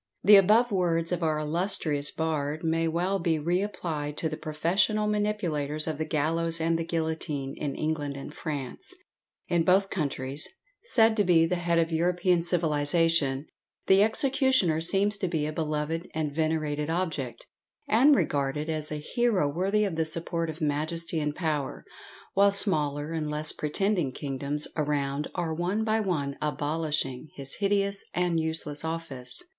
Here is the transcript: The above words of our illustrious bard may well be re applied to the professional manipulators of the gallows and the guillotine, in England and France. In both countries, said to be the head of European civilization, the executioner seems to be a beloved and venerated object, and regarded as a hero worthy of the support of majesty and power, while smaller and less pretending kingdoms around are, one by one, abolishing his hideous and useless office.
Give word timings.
The 0.23 0.35
above 0.35 0.71
words 0.71 1.11
of 1.11 1.21
our 1.21 1.37
illustrious 1.37 2.09
bard 2.09 2.63
may 2.63 2.87
well 2.87 3.19
be 3.19 3.37
re 3.37 3.61
applied 3.61 4.17
to 4.17 4.29
the 4.29 4.35
professional 4.35 5.05
manipulators 5.05 5.85
of 5.85 5.99
the 5.99 6.05
gallows 6.07 6.59
and 6.59 6.79
the 6.79 6.83
guillotine, 6.83 7.53
in 7.55 7.75
England 7.75 8.17
and 8.17 8.33
France. 8.33 8.95
In 9.47 9.61
both 9.63 9.91
countries, 9.91 10.47
said 10.85 11.15
to 11.17 11.23
be 11.23 11.45
the 11.45 11.57
head 11.57 11.77
of 11.77 11.91
European 11.91 12.41
civilization, 12.41 13.45
the 13.85 14.01
executioner 14.01 14.81
seems 14.81 15.19
to 15.19 15.27
be 15.27 15.45
a 15.45 15.53
beloved 15.53 16.09
and 16.15 16.33
venerated 16.33 16.89
object, 16.89 17.45
and 17.87 18.15
regarded 18.15 18.71
as 18.71 18.91
a 18.91 18.95
hero 18.95 19.47
worthy 19.47 19.83
of 19.83 19.97
the 19.97 20.05
support 20.05 20.49
of 20.49 20.61
majesty 20.61 21.19
and 21.19 21.35
power, 21.35 21.85
while 22.33 22.51
smaller 22.51 23.11
and 23.11 23.29
less 23.29 23.51
pretending 23.51 24.11
kingdoms 24.11 24.67
around 24.75 25.27
are, 25.35 25.53
one 25.53 25.83
by 25.83 25.99
one, 25.99 26.39
abolishing 26.41 27.29
his 27.35 27.57
hideous 27.57 28.03
and 28.15 28.39
useless 28.39 28.83
office. 28.83 29.43